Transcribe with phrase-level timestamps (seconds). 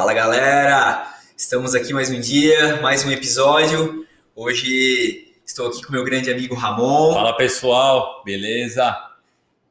[0.00, 4.06] Fala galera, estamos aqui mais um dia, mais um episódio.
[4.34, 7.12] Hoje estou aqui com meu grande amigo Ramon.
[7.12, 8.96] Fala pessoal, beleza?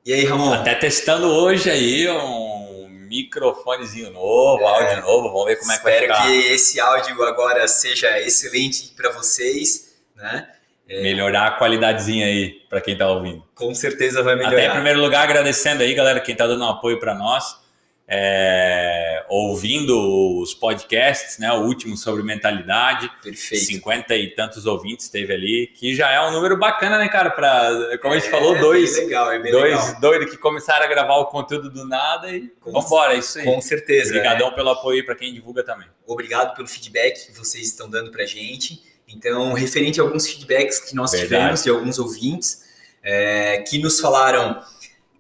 [0.06, 0.54] E aí, Ramon?
[0.54, 5.84] Até testando hoje aí um microfonezinho novo, é, áudio novo, vamos ver como é que
[5.84, 6.14] vai ficar.
[6.14, 10.48] Espero que esse áudio agora seja excelente para vocês, né?
[10.88, 11.02] É...
[11.02, 13.44] Melhorar a qualidadezinha aí para quem está ouvindo.
[13.56, 14.58] Com certeza vai melhorar.
[14.58, 17.68] Até em primeiro lugar agradecendo aí, galera, quem está dando um apoio para nós
[18.12, 21.54] é, ouvindo os podcasts, né?
[21.54, 23.08] O último sobre mentalidade.
[23.22, 23.66] Perfeito.
[23.66, 27.30] 50 e tantos ouvintes teve ali, que já é um número bacana, né, cara?
[27.30, 30.88] Para, como a gente é, falou, dois, é legal, é dois doidos que começaram a
[30.88, 33.46] gravar o conteúdo do nada e com, vambora, é isso aí.
[33.46, 34.10] Com certeza.
[34.10, 34.56] Obrigadão é.
[34.56, 35.88] pelo apoio para quem divulga também.
[36.08, 38.82] Obrigado pelo feedback que vocês estão dando para gente.
[39.08, 41.30] Então, referente a alguns feedbacks que nós Verdade.
[41.30, 42.64] tivemos de alguns ouvintes
[43.04, 44.64] é, que nos falaram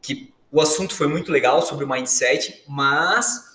[0.02, 3.50] que o assunto foi muito legal sobre o mindset, mas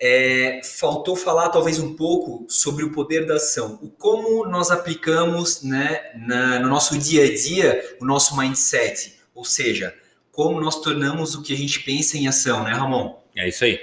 [0.00, 5.62] é, faltou falar talvez um pouco sobre o poder da ação, o como nós aplicamos
[5.62, 9.94] né, na, no nosso dia a dia o nosso mindset, ou seja,
[10.32, 13.20] como nós tornamos o que a gente pensa em ação, né, Ramon?
[13.36, 13.78] É isso aí.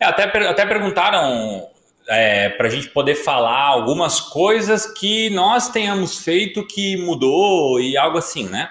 [0.00, 1.68] É, até, até perguntaram
[2.08, 7.96] é, para a gente poder falar algumas coisas que nós tenhamos feito que mudou e
[7.96, 8.70] algo assim, né?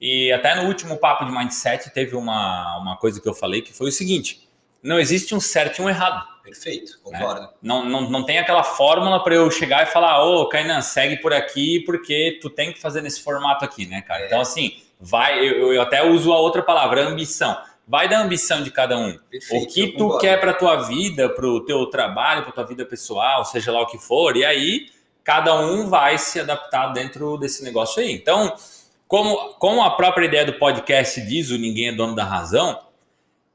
[0.00, 3.72] E até no último papo de mindset teve uma, uma coisa que eu falei que
[3.72, 4.46] foi o seguinte:
[4.82, 6.24] não existe um certo e um errado.
[6.42, 7.18] Perfeito, né?
[7.18, 7.40] concordo.
[7.40, 7.48] Né?
[7.60, 11.16] Não, não, não tem aquela fórmula para eu chegar e falar, ô, oh, Kainan, segue
[11.16, 14.22] por aqui porque tu tem que fazer nesse formato aqui, né, cara?
[14.22, 14.26] É.
[14.26, 17.56] Então, assim, vai, eu, eu até uso a outra palavra, ambição.
[17.88, 19.18] Vai da ambição de cada um.
[19.30, 22.84] Perfeito, o que tu quer para tua vida, para o teu trabalho, para tua vida
[22.84, 24.88] pessoal, seja lá o que for, e aí
[25.24, 28.12] cada um vai se adaptar dentro desse negócio aí.
[28.12, 28.54] Então,
[29.08, 32.78] como, como a própria ideia do podcast diz, o Ninguém é Dono da Razão,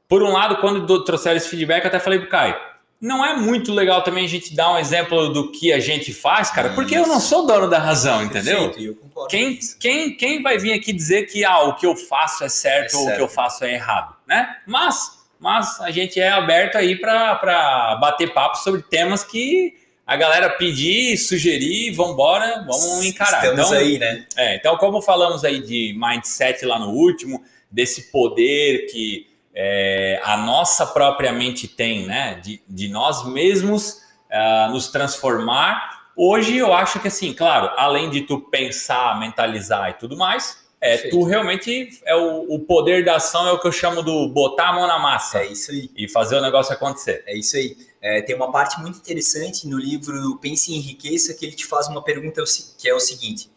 [0.08, 2.54] por um lado, quando trouxeram esse feedback, eu até falei pro Caio,
[3.00, 6.50] não é muito legal também a gente dar um exemplo do que a gente faz,
[6.50, 8.70] cara, porque eu não sou dono da razão, entendeu?
[8.70, 8.96] Perfeito,
[9.28, 12.94] quem, quem, quem vai vir aqui dizer que ah, o que eu faço é certo,
[12.94, 14.56] é ou o que eu faço é errado, né?
[14.66, 19.74] Mas, mas a gente é aberto aí para bater papo sobre temas que
[20.12, 23.44] a galera pedir, sugerir, vamos embora, vamos encarar.
[23.44, 24.26] Estamos então, aí, né?
[24.36, 30.36] É, então, como falamos aí de mindset lá no último, desse poder que é, a
[30.36, 32.38] nossa própria mente tem, né?
[32.44, 36.02] De, de nós mesmos uh, nos transformar.
[36.14, 40.98] Hoje eu acho que assim, claro, além de tu pensar, mentalizar e tudo mais, é,
[41.08, 44.68] tu realmente é o, o, poder da ação é o que eu chamo do botar
[44.68, 45.38] a mão na massa.
[45.38, 45.88] É isso aí.
[45.96, 47.24] E fazer o negócio acontecer.
[47.26, 47.74] É isso aí.
[48.02, 51.86] É, tem uma parte muito interessante no livro Pense em Riqueza que ele te faz
[51.86, 52.42] uma pergunta
[52.76, 53.48] que é o seguinte: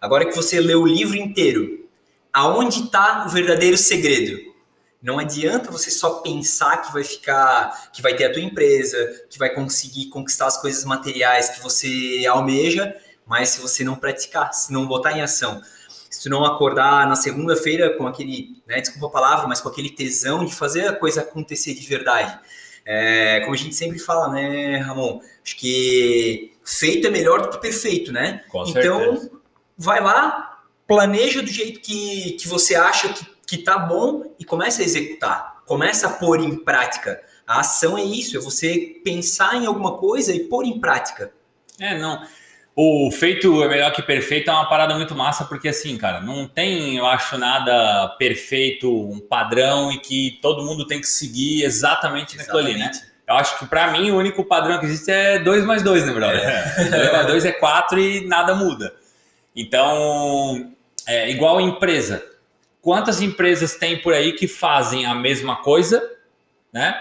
[0.00, 1.88] agora que você leu o livro inteiro,
[2.32, 4.52] aonde está o verdadeiro segredo?
[5.00, 9.38] Não adianta você só pensar que vai ficar, que vai ter a tua empresa, que
[9.38, 12.96] vai conseguir conquistar as coisas materiais que você almeja,
[13.26, 15.60] mas se você não praticar, se não botar em ação,
[16.10, 19.90] se tu não acordar na segunda-feira com aquele, né, desculpa a palavra, mas com aquele
[19.90, 22.38] tesão de fazer a coisa acontecer de verdade,
[22.84, 25.20] é, como a gente sempre fala, né, Ramon?
[25.44, 28.42] Acho que feito é melhor do que perfeito, né?
[28.48, 29.30] Com então, certeza.
[29.76, 34.82] vai lá, planeja do jeito que, que você acha que, que tá bom e começa
[34.82, 35.62] a executar.
[35.66, 37.22] Começa a pôr em prática.
[37.46, 41.32] A ação é isso, é você pensar em alguma coisa e pôr em prática.
[41.78, 42.26] É, não.
[42.74, 46.48] O feito é melhor que perfeito é uma parada muito massa, porque assim, cara, não
[46.48, 52.36] tem, eu acho, nada perfeito, um padrão e que todo mundo tem que seguir exatamente,
[52.36, 52.90] naquilo ali, né?
[53.28, 56.12] Eu acho que para mim o único padrão que existe é 2 mais 2, né,
[56.12, 56.40] brother?
[56.76, 57.12] 2 é.
[57.12, 58.94] mais 2 é 4 e nada muda.
[59.54, 60.72] Então,
[61.06, 62.24] é igual empresa.
[62.80, 66.02] Quantas empresas tem por aí que fazem a mesma coisa,
[66.72, 66.98] né?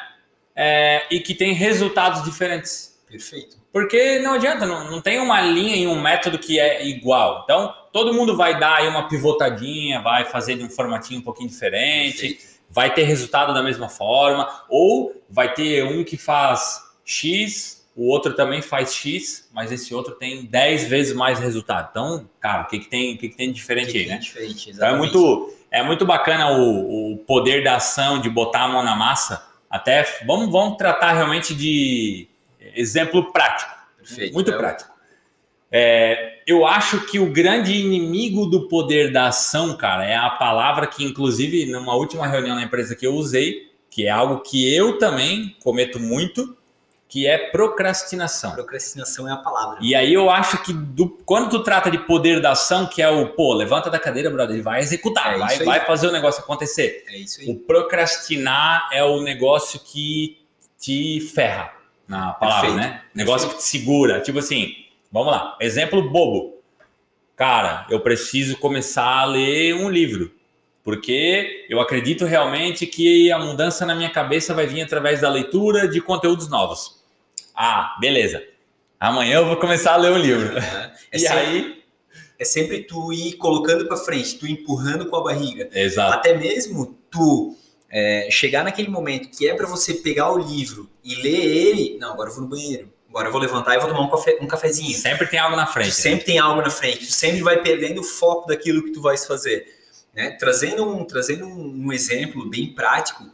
[0.56, 2.91] É, e que tem resultados diferentes?
[3.12, 3.58] Perfeito.
[3.74, 7.42] Porque não adianta, não, não tem uma linha e um método que é igual.
[7.44, 11.50] Então, todo mundo vai dar aí uma pivotadinha, vai fazer de um formatinho um pouquinho
[11.50, 12.46] diferente, Perfeito.
[12.70, 18.34] vai ter resultado da mesma forma, ou vai ter um que faz X, o outro
[18.34, 21.90] também faz X, mas esse outro tem 10 vezes mais resultado.
[21.92, 24.18] Então, cara, o que, que, tem, o que, que tem de diferente que aí, né?
[24.18, 28.68] Diferente, então é muito, é muito bacana o, o poder da ação, de botar a
[28.70, 29.46] mão na massa.
[29.70, 32.31] Até vamos, vamos tratar realmente de
[32.76, 33.72] exemplo prático.
[33.98, 34.34] Perfeito.
[34.34, 34.92] Muito é prático.
[35.72, 40.86] É, eu acho que o grande inimigo do poder da ação, cara, é a palavra
[40.86, 44.98] que, inclusive, numa última reunião na empresa que eu usei, que é algo que eu
[44.98, 46.58] também cometo muito,
[47.08, 48.52] que é procrastinação.
[48.52, 49.78] Procrastinação é a palavra.
[49.82, 53.10] E aí eu acho que do, quando tu trata de poder da ação, que é
[53.10, 56.42] o, pô, levanta da cadeira, brother, ele vai executar, é vai, vai fazer o negócio
[56.42, 57.06] acontecer.
[57.08, 57.50] É isso aí.
[57.50, 60.38] O procrastinar é o negócio que
[60.78, 61.81] te ferra
[62.12, 62.94] na palavra, Perfeito.
[62.94, 63.02] né?
[63.16, 64.20] Negócio que te segura.
[64.20, 64.76] Tipo assim,
[65.10, 66.58] vamos lá, exemplo bobo.
[67.38, 70.30] Cara, eu preciso começar a ler um livro.
[70.84, 75.88] Porque eu acredito realmente que a mudança na minha cabeça vai vir através da leitura
[75.88, 77.02] de conteúdos novos.
[77.56, 78.44] Ah, beleza.
[79.00, 80.54] Amanhã eu vou começar a ler um livro.
[81.14, 81.84] É, e sempre, aí.
[82.40, 85.70] é sempre tu ir colocando para frente, tu empurrando com a barriga.
[85.74, 86.14] Exato.
[86.14, 87.58] Até mesmo tu
[87.92, 91.98] é, chegar naquele momento que é para você pegar o livro e ler ele.
[92.00, 92.92] Não, agora eu vou no banheiro.
[93.10, 94.98] Agora eu vou levantar e vou tomar um, café, um cafezinho.
[94.98, 95.88] Sempre tem algo na Tu frente.
[95.88, 95.94] né?
[95.94, 99.26] sempre tem algo na frente, tu sempre vai perdendo o foco daquilo que tu vais
[99.26, 99.66] fazer.
[100.16, 100.32] Né?
[100.40, 103.26] Trazendo, um, trazendo um exemplo bem prático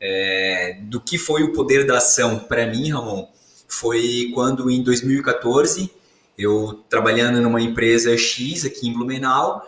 [0.00, 3.28] é, do que foi o poder da ação para mim, Ramon,
[3.68, 5.90] foi quando em 2014,
[6.38, 9.62] eu trabalhando numa empresa X aqui em Blumenau,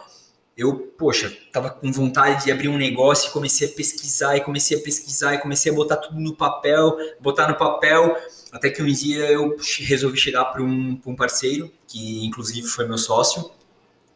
[0.59, 4.77] eu, poxa, tava com vontade de abrir um negócio e comecei a pesquisar e comecei
[4.77, 8.17] a pesquisar e comecei a botar tudo no papel, botar no papel,
[8.51, 12.89] até que um dia eu resolvi chegar para um, pra um parceiro, que inclusive foi
[12.89, 13.53] meu sócio,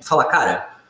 [0.01, 0.81] e falar, cara,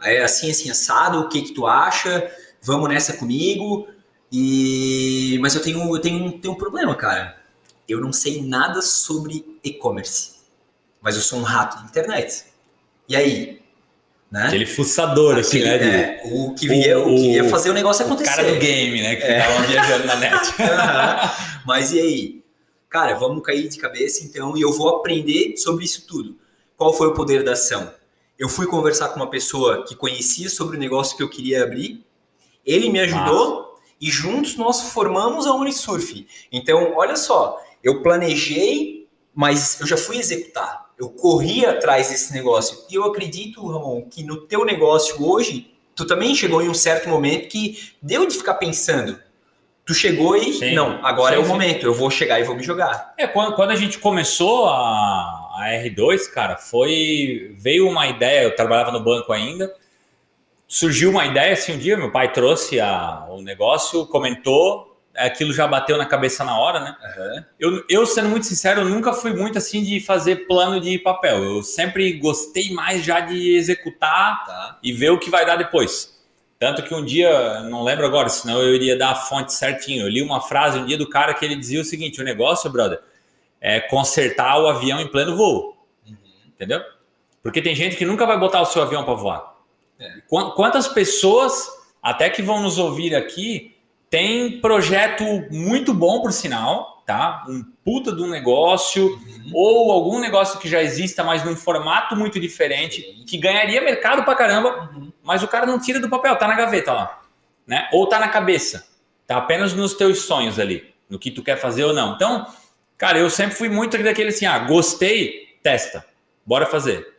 [0.00, 2.34] é assim, assim, assado, o que que tu acha?
[2.62, 3.86] Vamos nessa comigo?
[4.32, 5.38] E...
[5.42, 7.38] Mas eu tenho, eu tenho, tenho um problema, cara.
[7.86, 10.36] Eu não sei nada sobre e-commerce,
[11.02, 12.44] mas eu sou um rato de internet.
[13.06, 13.61] E aí?
[14.32, 14.46] Né?
[14.46, 15.78] Aquele fuçador, assim, Aquele- né?
[15.78, 18.30] de- é, o, que ia, o, que ia fazer o negócio o acontecer.
[18.34, 19.14] cara do game, né?
[19.16, 19.42] Que É.
[19.42, 20.48] ficava viajando na net.
[20.62, 21.30] Aham.
[21.66, 22.42] Mas e aí?
[22.88, 26.38] Cara, vamos cair de cabeça então e eu vou aprender sobre isso tudo.
[26.78, 27.92] Qual foi o poder da ação?
[28.38, 32.02] Eu fui conversar com uma pessoa que conhecia sobre o negócio que eu queria abrir,
[32.64, 36.26] ele me ajudou e juntos nós formamos a Unisurf.
[36.50, 40.81] Então, olha só, eu planejei, mas eu já fui executar.
[41.02, 42.78] Eu corri atrás desse negócio.
[42.88, 47.08] E eu acredito, Ramon, que no teu negócio hoje, tu também chegou em um certo
[47.08, 49.18] momento que deu de ficar pensando.
[49.84, 50.76] Tu chegou e, Sim.
[50.76, 51.50] não, agora Sim, é o sim.
[51.50, 53.14] momento, eu vou chegar e vou me jogar.
[53.18, 57.52] É, quando, quando a gente começou a, a R2, cara, foi.
[57.58, 59.74] Veio uma ideia, eu trabalhava no banco ainda.
[60.68, 65.66] Surgiu uma ideia assim um dia, meu pai trouxe a, o negócio, comentou, aquilo já
[65.66, 66.96] bateu na cabeça na hora, né?
[67.58, 71.42] Eu, eu, sendo muito sincero, eu nunca fui muito assim de fazer plano de papel.
[71.42, 74.78] Eu sempre gostei mais já de executar Tá.
[74.82, 76.12] e ver o que vai dar depois.
[76.58, 80.02] Tanto que um dia, não lembro agora, senão eu iria dar a fonte certinho.
[80.02, 82.70] Eu li uma frase um dia do cara que ele dizia o seguinte: o negócio,
[82.70, 83.00] brother,
[83.60, 85.76] é consertar o avião em pleno voo.
[86.46, 86.80] Entendeu?
[87.42, 89.54] Porque tem gente que nunca vai botar o seu avião para voar.
[89.98, 90.20] É.
[90.28, 91.68] Qu- Quantas pessoas,
[92.00, 93.71] até que vão nos ouvir aqui,
[94.12, 97.46] tem projeto muito bom, por sinal, tá?
[97.48, 99.50] Um puta de um negócio, Uhum.
[99.54, 104.34] ou algum negócio que já exista, mas num formato muito diferente, que ganharia mercado pra
[104.34, 105.10] caramba, Uhum.
[105.24, 107.22] mas o cara não tira do papel, tá na gaveta lá,
[107.66, 107.88] né?
[107.90, 108.86] Ou tá na cabeça,
[109.26, 112.14] tá apenas nos teus sonhos ali, no que tu quer fazer ou não.
[112.14, 112.46] Então,
[112.98, 116.04] cara, eu sempre fui muito daquele assim, ah, gostei, testa,
[116.44, 117.14] bora fazer.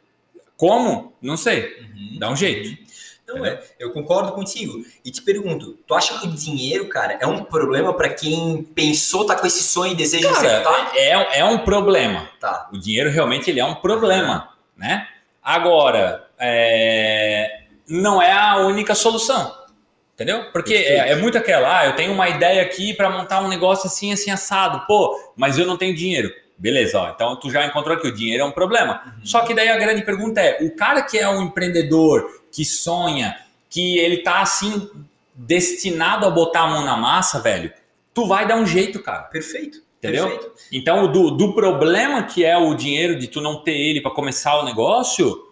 [0.55, 1.11] Como?
[1.19, 2.19] Não sei, Uhum.
[2.19, 2.82] dá um jeito.
[3.27, 4.83] Não, é, eu concordo contigo.
[5.03, 9.25] E te pergunto, tu acha que o dinheiro, cara, é um problema pra quem pensou,
[9.25, 10.63] tá com esse sonho e deseja executar?
[10.63, 12.29] Cara, é, é um problema.
[12.39, 12.69] Tá.
[12.71, 15.07] O dinheiro realmente ele é um problema, né?
[15.41, 19.53] Agora, é, não é a única solução,
[20.13, 20.51] entendeu?
[20.51, 23.87] Porque é, é muito aquela, ah, eu tenho uma ideia aqui para montar um negócio
[23.87, 26.29] assim, assim, assado, pô, mas eu não tenho dinheiro.
[26.63, 29.13] Beleza, ó, então tu já encontrou que o dinheiro é um problema.
[29.21, 33.35] Só que daí a grande pergunta é, o cara que é um empreendedor, que sonha,
[33.69, 34.89] que ele tá assim,
[35.35, 37.69] destinado a botar a mão na massa, velho,
[38.13, 39.23] tu vai dar um jeito, cara.
[39.23, 39.83] Perfeito.
[39.99, 40.29] Entendeu?
[40.29, 40.53] Perfeito.
[40.71, 44.57] Então, do, do problema que é o dinheiro de tu não ter ele para começar
[44.59, 45.49] o negócio,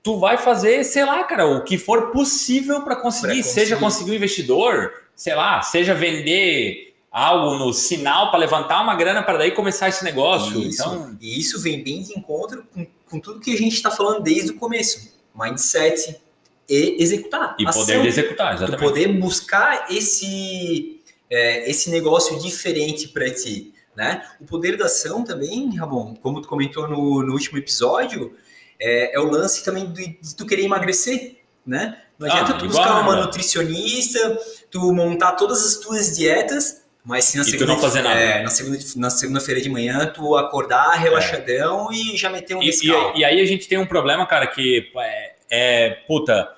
[0.00, 3.42] tu vai fazer, sei lá, cara, o que for possível para conseguir, Pra conseguir.
[3.42, 9.22] seja conseguir um investidor, sei lá, seja vender algo no sinal para levantar uma grana
[9.22, 10.60] para daí começar esse negócio.
[10.60, 10.82] Isso.
[10.82, 14.22] Então, E isso vem bem de encontro com, com tudo que a gente está falando
[14.22, 15.16] desde o começo.
[15.34, 16.20] Mindset
[16.68, 17.56] e executar.
[17.58, 17.80] e Ação.
[17.82, 18.88] poder de executar, Tu exatamente.
[18.88, 23.72] poder buscar esse, é, esse negócio diferente para ti.
[23.96, 24.22] Né?
[24.38, 28.34] O poder da ação também, Ramon, como tu comentou no, no último episódio,
[28.78, 31.38] é, é o lance também de, de tu querer emagrecer.
[31.66, 31.98] Né?
[32.18, 33.22] Não Ah, adianta tu igual, buscar uma né?
[33.22, 34.38] nutricionista,
[34.70, 38.18] tu montar todas as tuas dietas, mas se na E tu segunda, não fazer nada.
[38.18, 42.68] é, na segunda na segunda-feira de manhã tu acordar relaxadão e já meter um E,
[42.68, 46.52] e, e aí a gente tem um problema, cara, que é, é, puta,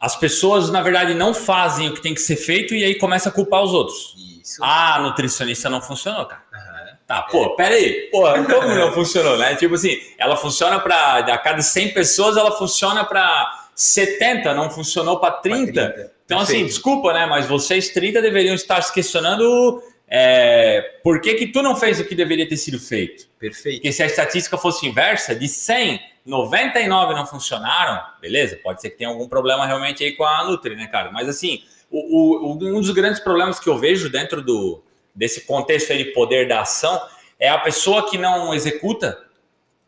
[0.00, 3.28] as pessoas na verdade não fazem o que tem que ser feito e aí começa
[3.28, 4.16] a culpar os outros.
[4.42, 4.60] Isso.
[4.64, 6.44] Ah, a nutricionista não funcionou, cara.
[7.06, 8.08] Tá, pô, peraí.
[8.10, 9.54] Pô, como não funcionou, né?
[9.54, 15.20] Tipo assim, ela funciona para a cada 100 pessoas, ela funciona para 70, não funcionou
[15.20, 15.72] para 30.
[15.72, 16.15] Pra 30.
[16.26, 17.24] Então, assim, desculpa, né?
[17.24, 22.04] Mas vocês 30 deveriam estar se questionando é, por que, que tu não fez o
[22.04, 23.28] que deveria ter sido feito?
[23.38, 23.76] Perfeito.
[23.76, 28.98] Porque se a estatística fosse inversa, de 100, 99 não funcionaram, beleza, pode ser que
[28.98, 31.10] tenha algum problema realmente aí com a Nutri, né, cara?
[31.10, 34.82] Mas assim, o, o, um dos grandes problemas que eu vejo dentro do,
[35.14, 37.00] desse contexto aí de poder da ação
[37.38, 39.18] é a pessoa que não executa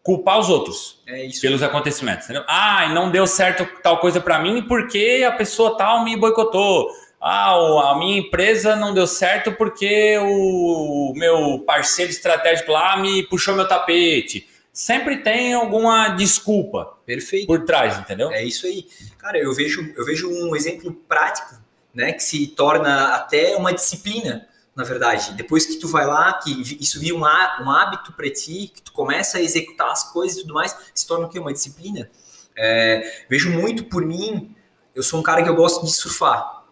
[0.09, 2.25] culpar os outros É pelos acontecimentos.
[2.25, 2.43] Entendeu?
[2.49, 6.89] Ah, não deu certo tal coisa para mim porque a pessoa tal me boicotou.
[7.21, 13.55] Ah, a minha empresa não deu certo porque o meu parceiro estratégico lá me puxou
[13.55, 14.49] meu tapete.
[14.73, 17.47] Sempre tem alguma desculpa Perfeito.
[17.47, 18.33] por trás, entendeu?
[18.33, 18.87] É isso aí.
[19.19, 21.55] Cara, eu vejo, eu vejo um exemplo prático,
[21.93, 24.49] né, que se torna até uma disciplina,
[24.79, 25.33] na verdade.
[25.33, 28.93] Depois que tu vai lá, que isso vira um, um hábito para ti, que tu
[28.93, 31.41] começa a executar as coisas e tudo mais, se torna o quê?
[31.41, 32.09] Uma disciplina.
[32.57, 34.55] É, vejo muito por mim,
[34.95, 36.63] eu sou um cara que eu gosto de surfar.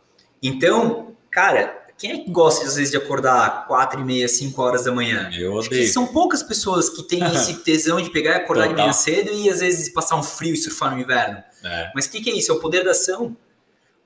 [0.40, 4.84] Então, cara, quem é que gosta às vezes de acordar quatro e meia, cinco horas
[4.84, 5.28] da manhã?
[5.34, 5.92] Eu Acho odeio.
[5.92, 8.84] são poucas pessoas que têm esse tesão de pegar e acordar de Total.
[8.84, 11.42] manhã cedo e às vezes passar um frio e surfar no inverno.
[11.64, 11.90] É.
[11.92, 12.52] Mas o que, que é isso?
[12.52, 13.36] É o poder da ação.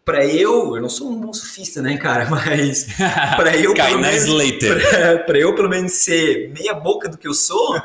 [0.05, 2.27] Pra eu, eu não sou um bom surfista, né, cara?
[2.31, 2.87] Mas
[3.37, 4.25] pra eu, pelo menos,
[4.59, 7.81] pra, pra eu pelo menos ser meia boca do que eu sou,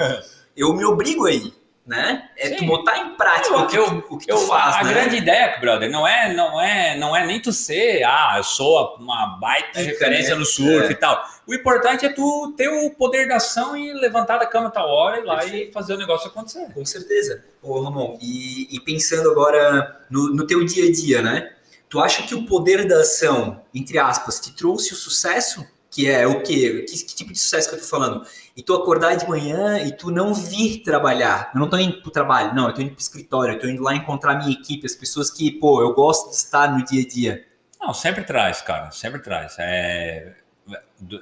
[0.56, 1.54] eu me obrigo aí,
[1.86, 2.30] né?
[2.38, 2.66] É tu Sim.
[2.68, 4.94] botar em prática Eu- o que, eu- tu, o que Eu, tu faz, a né?
[4.94, 8.96] grande ideia, brother, não é, não é, não é nem tu ser, ah, eu sou
[8.98, 10.40] uma baita Pica, referência né?
[10.40, 10.92] no surf É.
[10.92, 11.22] e tal.
[11.46, 15.18] O importante é tu ter o poder da ação e levantar da cama tal hora
[15.18, 16.66] e ir lá e fazer o negócio acontecer.
[16.74, 17.44] Com certeza.
[17.62, 21.52] Ô, Ramon, e, e pensando agora no, no teu dia a dia, né?
[21.90, 25.66] Tu acha que o poder da ação, entre aspas, te trouxe o sucesso?
[25.90, 26.86] Que é o quê?
[26.90, 28.26] Que, que tipo de sucesso que eu tô falando?
[28.56, 31.52] E tu acordar de manhã e tu não vir trabalhar.
[31.54, 33.82] Eu não tô indo pro trabalho, não, eu tô indo pro escritório, eu tô indo
[33.82, 37.08] lá encontrar minha equipe, as pessoas que, pô, eu gosto de estar no dia a
[37.08, 37.46] dia.
[37.80, 39.56] Não, sempre traz, cara, sempre traz.
[39.60, 40.34] É,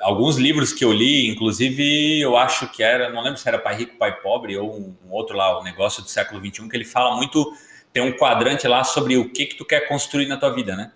[0.02, 3.76] alguns livros que eu li, inclusive, eu acho que era, não lembro se era Pai
[3.76, 6.86] Rico, Pai Pobre ou um, um outro lá, o negócio do século XXI, que ele
[6.86, 7.54] fala muito,
[7.94, 10.92] tem um quadrante lá sobre o que que tu quer construir na tua vida, né?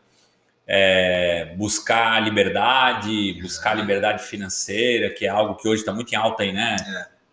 [0.69, 6.43] É, buscar liberdade, buscar liberdade financeira, que é algo que hoje está muito em alta
[6.43, 6.75] aí, né?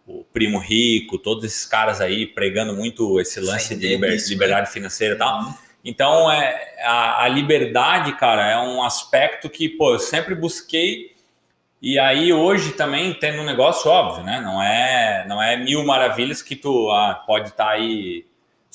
[0.07, 4.71] O Primo Rico, todos esses caras aí pregando muito esse lance de liber- isso, liberdade
[4.71, 5.55] financeira e tal.
[5.83, 11.15] Então, é, a, a liberdade, cara, é um aspecto que, pô, eu sempre busquei.
[11.81, 14.41] E aí, hoje também tendo um negócio óbvio, né?
[14.41, 18.25] Não é, não é mil maravilhas que tu ah, pode estar aí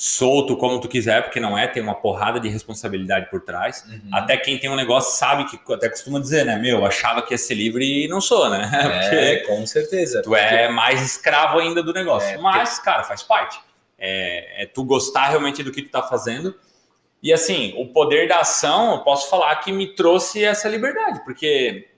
[0.01, 3.83] solto como tu quiser, porque não é, tem uma porrada de responsabilidade por trás.
[3.85, 4.09] Uhum.
[4.13, 6.55] Até quem tem um negócio sabe que, até costuma dizer, né?
[6.57, 8.69] Meu, achava que ia ser livre e não sou, né?
[9.11, 10.21] É, com certeza.
[10.21, 12.29] Tu é mais escravo ainda do negócio.
[12.29, 13.59] É, porque- Mas, cara, faz parte.
[13.97, 16.55] É, é tu gostar realmente do que tu tá fazendo.
[17.21, 21.89] E assim, o poder da ação, eu posso falar que me trouxe essa liberdade, porque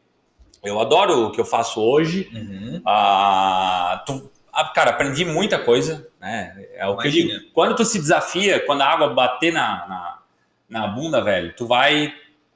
[0.64, 2.28] eu adoro o que eu faço hoje.
[2.34, 2.82] Uhum.
[2.84, 4.32] Ah, tu-
[4.70, 6.56] cara, aprendi muita coisa, né?
[6.76, 7.32] É o que eu digo.
[7.54, 10.20] Quando tu se desafia, quando a água bater na, na,
[10.70, 12.14] na bunda, velho, tu vai,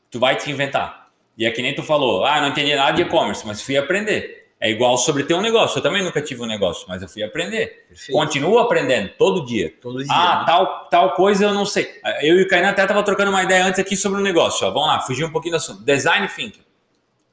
[0.10, 1.10] tu vai te inventar.
[1.38, 4.46] E é que nem tu falou, ah, não entendi nada de e-commerce, mas fui aprender.
[4.60, 5.78] É igual sobre ter um negócio.
[5.78, 7.86] Eu também nunca tive um negócio, mas eu fui aprender.
[7.90, 8.18] Perfeito.
[8.18, 9.74] Continuo aprendendo todo dia.
[9.82, 10.08] Todo dia.
[10.10, 10.46] Ah, né?
[10.46, 12.00] tal, tal coisa eu não sei.
[12.22, 14.66] Eu e o Kainan até tava trocando uma ideia antes aqui sobre um negócio.
[14.66, 14.72] Ó.
[14.72, 15.84] Vamos lá, fugir um pouquinho do assunto.
[15.84, 16.64] Design thinking.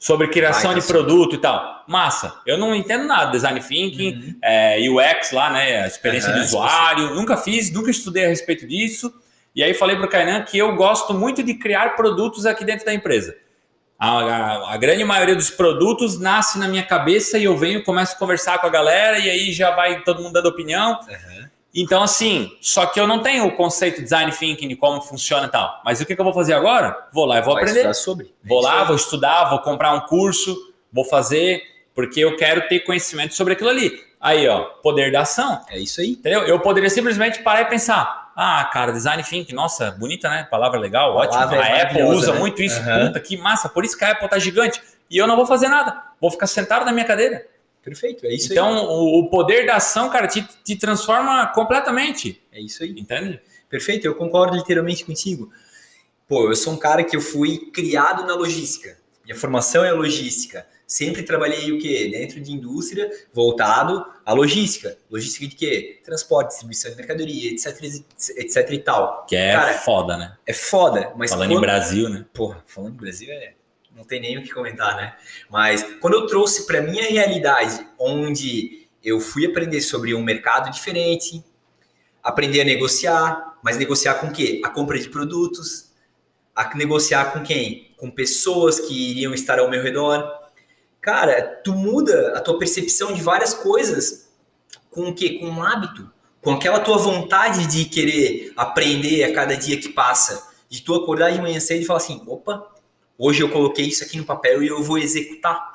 [0.05, 1.85] Sobre criação de produto e tal.
[1.87, 2.35] Massa.
[2.45, 4.37] Eu não entendo nada de design thinking, Uhum.
[4.43, 5.83] é, UX lá, né?
[5.83, 7.15] A experiência Aham, de usuário.
[7.15, 9.13] Nunca fiz, nunca estudei a respeito disso.
[9.55, 12.93] E aí falei pro Kainan que eu gosto muito de criar produtos aqui dentro da
[12.93, 13.37] empresa.
[13.97, 18.17] A, a- a grande maioria dos produtos nasce na minha cabeça e eu venho, começo
[18.17, 20.99] a conversar com a galera e aí já vai todo mundo dando opinião.
[21.09, 21.42] Uhum.
[21.75, 25.47] Então, assim, só que eu não tenho o conceito de design thinking de como funciona
[25.47, 25.81] e tal.
[25.85, 27.09] Mas o que, que eu vou fazer agora?
[27.13, 27.95] Vou lá e vou Vai aprender.
[27.95, 28.35] sobre.
[28.45, 30.55] Vou É lá, vou estudar, vou comprar um curso,
[30.93, 31.63] vou fazer,
[31.95, 33.91] porque eu quero ter conhecimento sobre aquilo ali.
[34.21, 35.65] Aí, ó, poder da ação.
[35.69, 36.11] É isso aí.
[36.11, 36.43] Entendeu?
[36.43, 40.47] Eu poderia simplesmente parar e pensar: ah, cara, design thinking, nossa, bonita, né?
[40.51, 41.43] Palavra legal, ótimo.
[41.43, 42.39] A Apple usa né?
[42.39, 43.07] muito isso, Aham.
[43.09, 44.81] puta, que massa, por isso que a Apple tá gigante.
[45.11, 47.47] E eu não vou fazer nada, vou ficar sentado na minha cadeira.
[47.83, 52.41] Perfeito, é isso Então, o, o poder da ação, cara, te, te transforma completamente.
[52.53, 52.61] aí.
[52.61, 52.91] É isso aí.
[52.91, 53.41] Entende?
[53.69, 55.51] Perfeito, eu concordo literalmente contigo.
[56.29, 58.97] Pô, eu sou um cara que eu fui criado na logística.
[59.25, 60.67] Minha formação é logística.
[60.87, 62.11] Sempre trabalhei o quê?
[62.13, 64.99] Dentro de indústria, voltado à logística.
[65.11, 66.01] Logística de quê?
[66.05, 67.83] Transporte, distribuição de mercadoria, etc,
[68.37, 69.25] etc e tal.
[69.27, 70.37] Que é Cara, foda, né?
[70.47, 71.59] É foda, mas Falando quando...
[71.59, 72.27] em Brasil, né?
[72.35, 73.55] Porra, falando em Brasil é.
[73.95, 75.17] Não tem nem o que comentar, né?
[75.51, 81.45] Mas quando eu trouxe para minha realidade, onde eu fui aprender sobre um mercado diferente,
[82.23, 84.61] aprender a negociar, mas negociar com o quê?
[84.65, 85.93] A compra de produtos,
[86.55, 87.95] a negociar com quem?
[87.97, 90.41] Com pessoas que iriam estar ao meu redor.
[91.01, 94.33] cara, tu muda a tua percepção de várias coisas
[94.89, 95.39] com o quê?
[95.41, 96.09] Com um hábito,
[96.41, 101.33] com aquela tua vontade de querer aprender a cada dia que passa, de tu acordar
[101.33, 102.72] de manhã cedo e falar assim, opa,
[103.23, 105.73] hoje eu coloquei isso aqui no papel e eu vou executar.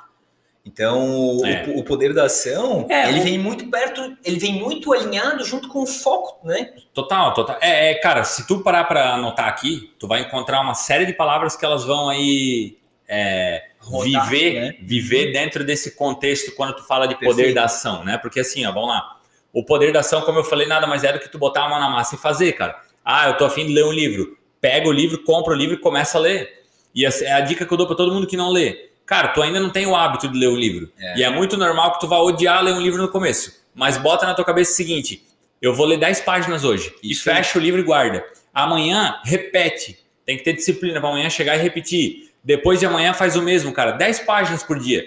[0.66, 1.64] Então, é.
[1.68, 3.22] o, o, poder da ação, é, ele o...
[3.22, 6.74] vem muito perto, ele vem muito alinhado junto com o foco, né?
[6.92, 7.56] Total, total.
[7.62, 11.14] É, é cara, se tu parar para anotar aqui, tu vai encontrar uma série de
[11.14, 12.76] palavras que elas vão aí
[13.08, 14.74] é, Rodar, viver, né?
[14.82, 17.54] viver dentro desse contexto quando tu fala de poder Perfeito.
[17.54, 18.18] da ação, né?
[18.18, 19.16] Porque assim, ó, vamos lá.
[19.50, 21.68] O poder da ação, como eu falei, nada mais é do que tu botar a
[21.70, 22.78] mão na massa e fazer, cara.
[23.02, 24.36] Ah, eu tô afim de ler um livro.
[24.60, 26.57] Pega o livro, compra o livro e começa a ler.
[26.94, 29.28] E essa é a dica que eu dou para todo mundo que não lê cara,
[29.28, 30.92] tu ainda não tem o hábito de ler um livro.
[31.00, 31.18] É.
[31.18, 33.58] E é muito normal que tu vá odiar ler um livro no começo.
[33.74, 35.24] Mas bota na tua cabeça o seguinte:
[35.60, 36.94] eu vou ler 10 páginas hoje.
[37.02, 37.60] Isso e fecha é.
[37.60, 38.22] o livro e guarda.
[38.52, 39.98] Amanhã, repete.
[40.26, 42.30] Tem que ter disciplina para amanhã chegar e repetir.
[42.44, 43.92] Depois de amanhã, faz o mesmo, cara.
[43.92, 45.02] 10 páginas por dia.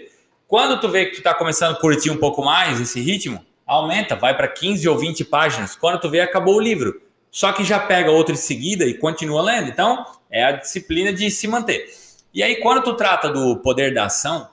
[0.47, 4.15] Quando tu vê que tu tá começando a curtir um pouco mais esse ritmo, aumenta,
[4.15, 5.75] vai para 15 ou 20 páginas.
[5.75, 6.99] Quando tu vê, acabou o livro.
[7.31, 9.69] Só que já pega outro em seguida e continua lendo.
[9.69, 11.89] Então, é a disciplina de se manter.
[12.33, 14.49] E aí, quando tu trata do poder da ação,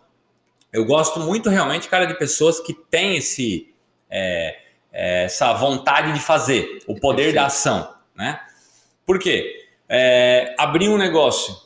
[0.73, 3.75] eu gosto muito realmente, cara, de pessoas que têm esse,
[4.09, 4.57] é,
[4.93, 7.35] é, essa vontade de fazer, o poder Perfeito.
[7.35, 8.41] da ação, né?
[9.05, 9.67] Por quê?
[9.89, 11.57] É, abrir um negócio,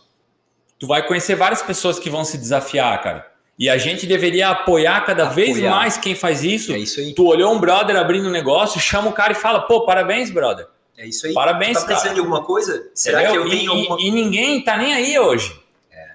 [0.79, 3.33] tu vai conhecer várias pessoas que vão se desafiar, cara.
[3.59, 5.35] E a gente deveria apoiar cada apoiar.
[5.35, 6.73] vez mais quem faz isso.
[6.73, 7.15] É isso aí.
[7.15, 10.67] Tu olhou um brother abrindo um negócio, chama o cara e fala, pô, parabéns, brother.
[10.97, 11.35] É isso aí.
[11.35, 12.15] Parabéns, tu tá cara.
[12.15, 12.91] de alguma coisa?
[12.95, 13.43] Será Entendeu?
[13.43, 14.01] que eu tenho e, alguma...
[14.01, 15.63] e ninguém tá nem aí hoje.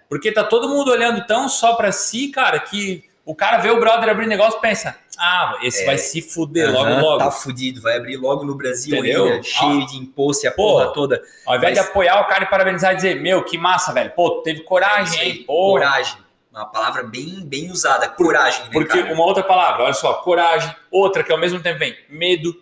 [0.09, 3.79] Porque tá todo mundo olhando tão só para si, cara, que o cara vê o
[3.79, 5.85] brother abrir negócio e pensa: ah, esse é.
[5.85, 7.17] vai se fuder logo, logo.
[7.17, 9.25] Tá fudido, vai abrir logo no Brasil Entendeu?
[9.25, 9.85] ainda, cheio ah.
[9.85, 11.23] de imposto e a porra, porra toda.
[11.45, 11.85] Ao invés Mas...
[11.85, 14.11] de apoiar o cara e parabenizar e dizer: meu, que massa, velho.
[14.11, 15.43] Pô, teve coragem, hein?
[15.45, 16.17] Coragem.
[16.51, 18.63] Uma palavra bem, bem usada, coragem.
[18.63, 19.13] Né, Porque cara?
[19.13, 20.73] uma outra palavra, olha só, coragem.
[20.89, 22.55] Outra que ao mesmo tempo vem medo.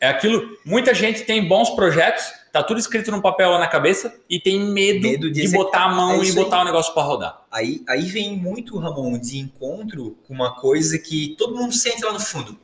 [0.00, 0.56] É aquilo.
[0.64, 5.06] Muita gente tem bons projetos, tá tudo escrito no papel na cabeça e tem medo,
[5.06, 6.62] medo de, de botar a mão é e botar aí.
[6.62, 7.42] o negócio para rodar.
[7.50, 12.12] Aí, aí vem muito, Ramon, de encontro com uma coisa que todo mundo sente lá
[12.12, 12.58] no fundo.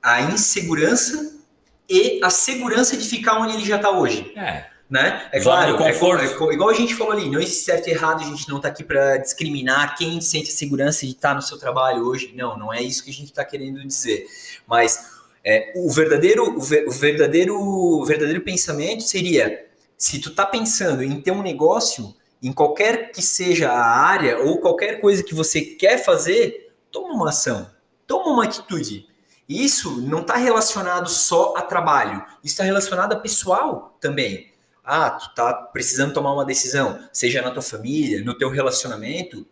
[0.00, 1.42] A insegurança
[1.88, 4.32] e a segurança de ficar onde ele já está hoje.
[4.36, 4.70] É.
[4.88, 5.26] Né?
[5.32, 8.26] É claro, é, é, igual a gente falou ali, não existe certo e errado, a
[8.26, 11.58] gente não está aqui para discriminar quem sente a segurança de estar tá no seu
[11.58, 12.34] trabalho hoje.
[12.36, 14.26] Não, não é isso que a gente está querendo dizer.
[14.66, 20.46] Mas é, o verdadeiro, o, ver, o, verdadeiro, o verdadeiro pensamento seria: se tu tá
[20.46, 25.34] pensando em ter um negócio, em qualquer que seja a área ou qualquer coisa que
[25.34, 27.70] você quer fazer, toma uma ação,
[28.06, 29.08] toma uma atitude.
[29.48, 34.50] Isso não está relacionado só a trabalho, isso está relacionado a pessoal também.
[34.84, 39.46] Ah, tu tá precisando tomar uma decisão, seja na tua família, no teu relacionamento,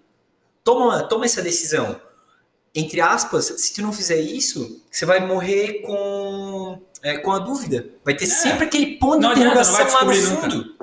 [0.64, 2.00] toma, toma essa decisão
[2.74, 7.86] entre aspas, se tu não fizer isso, você vai morrer com, é, com a dúvida.
[8.04, 8.28] Vai ter é.
[8.28, 10.76] sempre aquele ponto não de interrogação lá no fundo.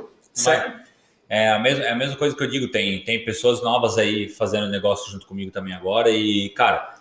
[1.30, 4.30] É a, mesma, é a mesma coisa que eu digo, tem, tem pessoas novas aí
[4.30, 6.95] fazendo negócio junto comigo também agora e, cara,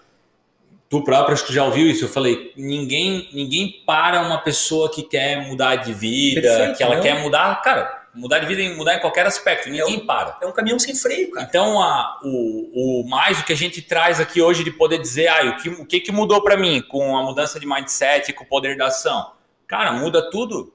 [0.89, 5.05] tu próprio acho que já ouviu isso, eu falei, ninguém ninguém para uma pessoa que
[5.05, 7.03] quer mudar de vida, Perfeito, que ela não.
[7.03, 10.39] quer mudar, cara, mudar de vida e mudar em qualquer aspecto, ninguém é um, para.
[10.41, 11.47] É um caminhão sem freio, cara.
[11.49, 15.29] Então, a, o, o mais o que a gente traz aqui hoje de poder dizer,
[15.29, 18.45] ah, o que, o que, que mudou para mim com a mudança de mindset, com
[18.45, 19.33] o poder da ação?
[19.67, 20.73] Cara, muda tudo.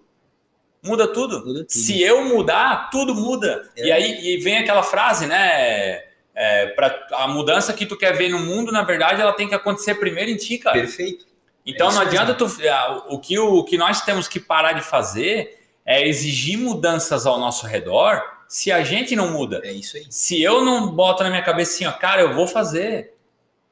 [0.83, 1.39] Muda tudo.
[1.45, 1.69] Muda tudo.
[1.69, 3.69] Se eu mudar, tudo muda.
[3.75, 3.87] É.
[3.87, 6.03] E aí e vem aquela frase, né?
[6.33, 9.55] É, para a mudança que tu quer ver no mundo, na verdade, ela tem que
[9.55, 10.79] acontecer primeiro em ti, cara.
[10.79, 11.25] Perfeito.
[11.65, 12.45] Então é não adianta tu.
[12.69, 15.60] Ah, o que, o que nós temos que parar de fazer
[15.91, 19.61] é exigir mudanças ao nosso redor se a gente não muda.
[19.63, 20.05] É isso aí.
[20.09, 23.13] Se eu não boto na minha cabeça assim, ó, cara, eu vou fazer.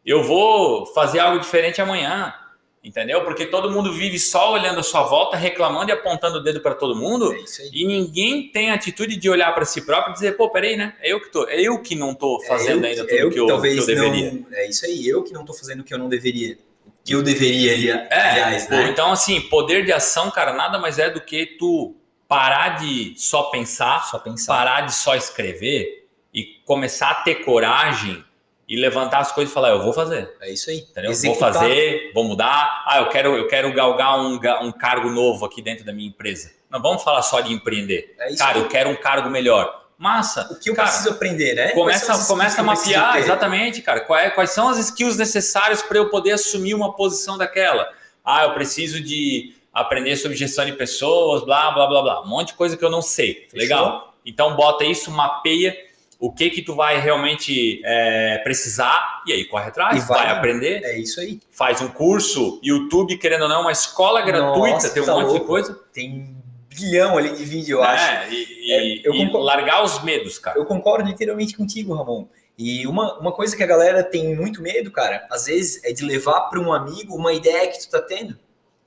[0.06, 2.34] Eu vou fazer algo diferente amanhã.
[2.82, 3.26] Entendeu?
[3.26, 6.74] Porque todo mundo vive só olhando a sua volta, reclamando e apontando o dedo para
[6.74, 7.34] todo mundo.
[7.34, 10.78] É e ninguém tem a atitude de olhar para si próprio e dizer, pô, peraí,
[10.78, 10.96] né?
[11.02, 13.32] É eu que tô, é eu que não tô é fazendo é ainda tudo o
[13.32, 14.32] que, eu, que eu deveria.
[14.32, 16.58] Não, é isso aí, eu que não tô fazendo o que eu não deveria
[17.04, 18.90] que eu deveria, é, aliás, né?
[18.92, 21.96] Então, assim, poder de ação, cara, nada mais é do que tu
[22.30, 28.24] parar de só pensar, só pensar, parar de só escrever e começar a ter coragem
[28.68, 30.32] e levantar as coisas e falar, eu vou fazer.
[30.40, 30.78] É isso aí.
[30.78, 31.12] Entendeu?
[31.12, 32.84] Vou fazer, vou mudar.
[32.86, 36.52] Ah, eu quero, eu quero galgar um, um cargo novo aqui dentro da minha empresa.
[36.70, 38.16] Não vamos falar só de empreender.
[38.20, 38.62] É cara, aí.
[38.62, 39.88] eu quero um cargo melhor.
[39.98, 40.48] Massa.
[40.52, 41.72] O que eu cara, preciso aprender, né?
[41.72, 44.02] Começa, começa a mapear, exatamente, cara.
[44.02, 47.92] Quais, quais são as skills necessárias para eu poder assumir uma posição daquela?
[48.24, 52.22] Ah, eu preciso de aprender sobre gestão de pessoas, blá, blá, blá, blá.
[52.24, 53.48] Um monte de coisa que eu não sei.
[53.50, 53.58] Fechou?
[53.60, 54.14] Legal.
[54.26, 55.76] Então bota isso, mapeia
[56.20, 60.36] o que que tu vai realmente é, precisar, e aí corre atrás, E vai, vai.
[60.38, 61.40] aprender, É isso aí.
[61.50, 65.28] faz um curso, YouTube, querendo ou não, uma escola gratuita, Nossa, tem um tá monte
[65.28, 65.46] de louco.
[65.48, 65.80] coisa.
[65.94, 66.36] Tem
[66.68, 68.04] bilhão ali de vídeo, eu acho.
[68.06, 68.28] né?
[68.32, 70.58] E, É, eu e largar os medos, cara.
[70.60, 72.28] Eu concordo literalmente contigo, Ramon.
[72.58, 76.04] E uma, uma coisa que a galera tem muito medo, cara, às vezes é de
[76.04, 78.38] levar para um amigo uma ideia que tu tá tendo.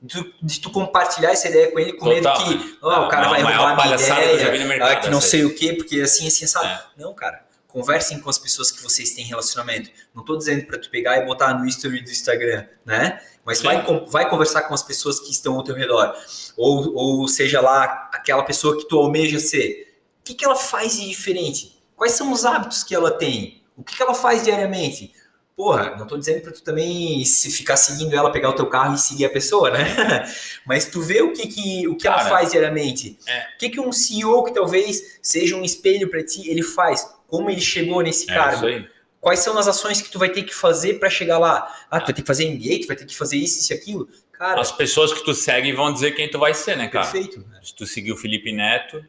[0.03, 3.23] De tu, de tu compartilhar essa ideia com ele com medo que ó, o cara
[3.23, 3.99] Não, vai a roubar minha eu
[4.39, 6.67] já vi ideia, mercado, ah, que não sei o quê, porque assim, assim, sabe?
[6.67, 6.81] É.
[6.97, 7.47] Não, cara.
[7.69, 9.91] Conversem com as pessoas que vocês têm relacionamento.
[10.13, 13.19] Não tô dizendo para tu pegar e botar no history do Instagram, né?
[13.45, 13.65] Mas Sim.
[13.65, 16.15] vai, vai conversar com as pessoas que estão ao teu redor.
[16.57, 20.01] Ou, ou seja lá, aquela pessoa que tu almeja ser.
[20.21, 21.81] O que, que ela faz de diferente?
[21.97, 23.63] Quais são os hábitos que ela tem?
[23.77, 25.15] O que, que ela faz diariamente?
[25.57, 28.95] Porra, não tô dizendo pra tu também se ficar seguindo ela, pegar o teu carro
[28.95, 29.85] e seguir a pessoa, né?
[30.67, 33.19] Mas tu vê o que, que, o que ela Cara, faz diariamente.
[33.27, 33.41] é.
[33.55, 37.07] O que, que um CEO que talvez seja um espelho pra ti, ele faz?
[37.29, 38.57] Como ele chegou nesse É cargo?
[38.57, 38.89] isso aí.
[39.21, 41.69] Quais são as ações que tu vai ter que fazer pra chegar lá?
[41.91, 43.77] Ah, tu vai ter que fazer MBA, tu vai ter que fazer isso, isso e
[43.77, 44.09] aquilo.
[44.33, 47.05] Cara, As pessoas que tu segue vão dizer quem tu vai ser, né, cara?
[47.07, 47.45] perfeito.
[47.63, 49.05] Se tu seguir o Felipe Neto.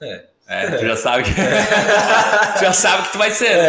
[0.00, 0.28] É.
[0.46, 1.30] É, tu já sabe que.
[2.58, 3.66] tu já sabe que tu vai ser, né?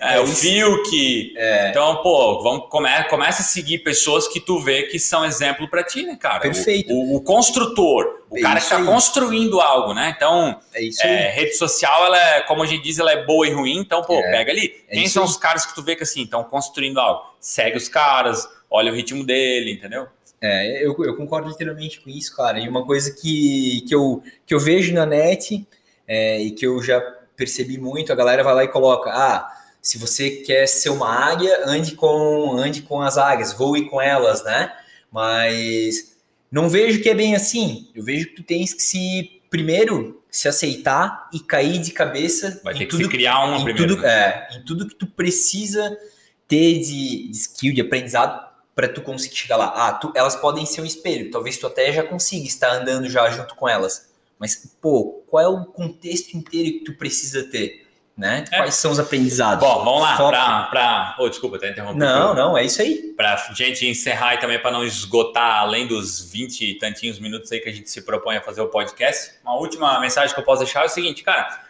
[0.00, 0.36] É, É, o isso.
[0.36, 1.34] Fiuk.
[1.36, 1.68] É.
[1.70, 5.82] Então, pô, vamos, come, começa a seguir pessoas que tu vê que são exemplo pra
[5.84, 6.38] ti, né, cara?
[6.38, 6.92] O- Perfeito.
[6.92, 8.84] O, o construtor, o É cara que tá aí.
[8.84, 10.14] construindo algo, né?
[10.16, 13.52] Então, é é, rede social, ela é, como a gente diz, ela é boa e
[13.52, 13.78] ruim.
[13.78, 14.30] Então, pô, É.
[14.30, 14.68] pega ali.
[14.90, 15.28] Quem são aí.
[15.28, 17.22] os caras que tu vê que assim estão construindo algo?
[17.38, 20.06] Segue os caras, olha o ritmo dele, entendeu?
[20.40, 22.58] É, eu, eu concordo literalmente com isso, cara.
[22.58, 25.66] E uma coisa que, que, eu, que eu vejo na net
[26.06, 27.00] é, e que eu já
[27.36, 29.50] percebi muito, a galera vai lá e coloca, ah,
[29.82, 34.42] se você quer ser uma águia, ande com, ande com as águias, voe com elas,
[34.44, 34.72] né?
[35.10, 36.16] Mas
[36.50, 37.88] não vejo que é bem assim.
[37.94, 42.74] Eu vejo que tu tens que se, primeiro, se aceitar e cair de cabeça Vai
[42.74, 43.94] em ter que tudo se criar uma em primeiro.
[43.94, 44.08] tudo, né?
[44.10, 45.96] é, em tudo que tu precisa
[46.48, 49.72] ter de, de skill, de aprendizado para tu conseguir chegar lá.
[49.76, 53.28] Ah, tu- elas podem ser um espelho, talvez tu até já consiga estar andando já
[53.30, 54.12] junto com elas.
[54.44, 57.88] Mas, pô, qual é o contexto inteiro que tu precisa ter?
[58.14, 58.44] Né?
[58.52, 58.58] É.
[58.58, 59.66] Quais são os aprendizados?
[59.66, 60.18] Bom, vamos lá.
[60.18, 60.28] Foco.
[60.68, 61.16] Pra.
[61.18, 61.98] Oh, desculpa, até interrompi.
[61.98, 63.14] Não, não, é isso aí.
[63.16, 67.58] Pra gente encerrar e também para não esgotar além dos 20 e tantinhos minutos aí
[67.58, 70.62] que a gente se propõe a fazer o podcast, uma última mensagem que eu posso
[70.62, 71.64] deixar é o seguinte, cara.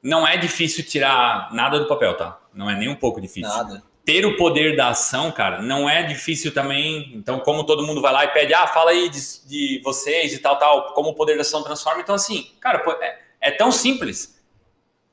[0.00, 2.38] Não é difícil tirar nada do papel, tá?
[2.54, 3.50] Não é nem um pouco difícil.
[3.50, 3.82] Nada.
[4.04, 7.12] Ter o poder da ação, cara, não é difícil também.
[7.14, 10.38] Então, como todo mundo vai lá e pede, ah, fala aí de, de vocês e
[10.38, 12.00] tal, tal, como o poder da ação transforma.
[12.00, 14.38] Então, assim, cara, é, é tão simples.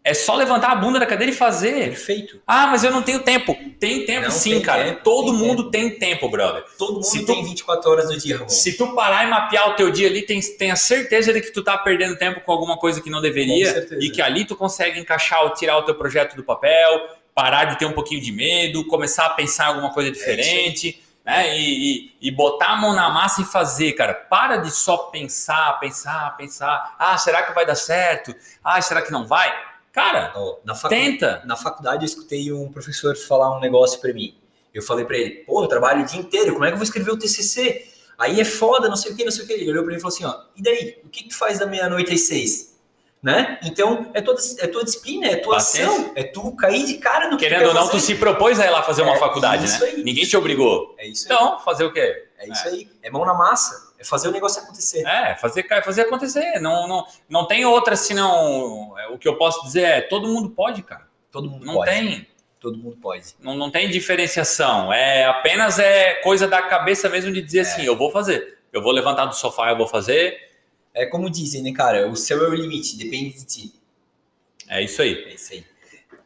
[0.03, 1.89] É só levantar a bunda da cadeira e fazer.
[1.89, 2.41] Perfeito.
[2.47, 3.53] Ah, mas eu não tenho tempo.
[3.77, 4.83] Tem tempo Não, sim, tem cara.
[4.85, 6.63] tempo, Todo tem mundo tem tempo, brother.
[6.77, 8.47] Todo mundo Se tu- tem 24 horas no dia, Ramon.
[8.47, 11.61] Se tu parar e mapear o teu dia ali, tem, tenha certeza de que tu
[11.61, 14.01] tá perdendo tempo com alguma coisa que não Com deveria certeza.
[14.01, 17.77] e que ali tu consegue encaixar ou tirar o teu projeto do papel, parar de
[17.77, 21.55] ter um pouquinho de medo, começar a pensar em alguma É coisa diferente, né?
[21.55, 24.15] E, e- e botar a mão na massa e fazer, cara.
[24.15, 26.95] Para de só pensar, pensar, pensar.
[26.97, 28.33] Ah, será que vai dar certo?
[28.63, 29.53] Ah, será que não vai?
[29.93, 30.33] Cara,
[30.65, 31.43] na facu- tenta.
[31.45, 34.35] na faculdade eu escutei um professor falar um negócio pra mim.
[34.73, 36.83] Eu falei pra ele, pô, eu trabalho o dia inteiro, como é que eu vou
[36.85, 37.85] escrever o TCC?
[38.17, 39.53] Aí é foda, não sei o que, não sei o que.
[39.53, 40.97] Ele olhou pra mim e falou assim, ó, e daí?
[41.03, 42.76] O que, que tu faz da meia-noite às seis?
[43.21, 43.57] Né?
[43.63, 47.31] Então, é tua, é tua disciplina, é tua ação, é tu cair de cara no
[47.31, 48.05] que tu Querendo quer ou não, tu fazer.
[48.05, 49.89] se propôs a ir lá fazer uma É, faculdade, isso né?
[49.89, 50.03] aí.
[50.03, 50.93] Ninguém te obrigou.
[50.99, 52.25] É isso aí, Então, fazer o quê?
[52.37, 52.87] é isso aí.
[53.01, 55.03] É mão na massa, é fazer o negócio acontecer.
[55.05, 56.59] É, fazer, fazer acontecer.
[56.59, 58.93] Não, não, não tem outra senão.
[58.99, 61.07] é, O que eu posso dizer é: todo mundo pode, cara.
[61.31, 61.89] Todo mundo Não pode.
[61.91, 62.27] tem.
[62.59, 63.35] Todo mundo pode.
[63.39, 64.93] Não, não tem diferenciação.
[64.93, 67.41] É apenas é coisa da cabeça mesmo de É.
[67.43, 68.59] dizer assim: eu vou fazer.
[68.71, 70.37] Eu vou levantar do sofá, eu vou fazer.
[70.97, 72.07] É como dizem, né, cara?
[72.07, 73.73] O céu é o limite, depende de ti.
[74.67, 75.13] É isso aí.
[75.29, 75.63] É isso aí.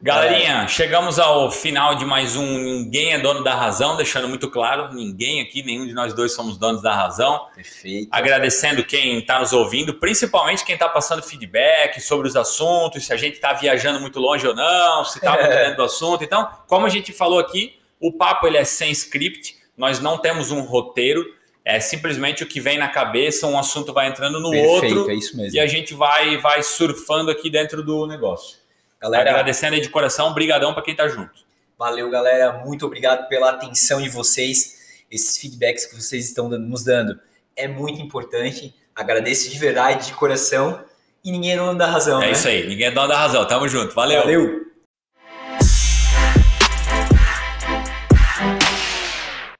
[0.00, 4.92] Galerinha, chegamos ao final de mais um Ninguém é Dono da Razão, deixando muito claro:
[4.92, 7.46] ninguém aqui, nenhum de nós dois somos donos da razão.
[7.54, 8.08] Perfeito.
[8.10, 13.16] Agradecendo quem está nos ouvindo, principalmente quem está passando feedback sobre os assuntos, se a
[13.16, 15.64] gente está viajando muito longe ou não, se está muito É.
[15.64, 16.24] dentro do assunto.
[16.24, 20.50] Então, como a gente falou aqui, o papo ele é sem script, nós não temos
[20.50, 21.24] um roteiro,
[21.64, 25.14] é simplesmente o que vem na cabeça, um assunto vai entrando no Perfeito, outro é
[25.14, 25.54] isso mesmo.
[25.56, 28.58] e a gente vai, vai surfando aqui dentro do negócio.
[29.00, 31.30] Galera, Agradecendo aí de coração, brigadão para quem está junto.
[31.78, 32.52] Valeu, galera.
[32.64, 35.02] Muito obrigado pela atenção de vocês.
[35.10, 37.18] Esses feedbacks que vocês estão nos dando
[37.56, 38.72] é muito importante.
[38.94, 40.84] Agradeço de verdade, de coração.
[41.24, 42.32] E ninguém é dono da razão, É né?
[42.32, 44.20] isso aí, ninguém é dono da razão, tamo junto, valeu.
[44.22, 44.61] Valeu.